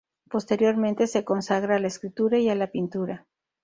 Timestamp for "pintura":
2.71-3.27